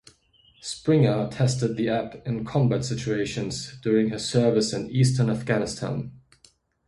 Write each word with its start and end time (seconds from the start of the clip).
Springer 0.63 1.29
tested 1.29 1.77
the 1.77 1.87
app 1.87 2.25
in 2.25 2.43
combat 2.43 2.83
situations 2.83 3.77
during 3.83 4.09
his 4.09 4.27
service 4.27 4.73
in 4.73 4.89
eastern 4.89 5.29
Afghanistan. 5.29 6.11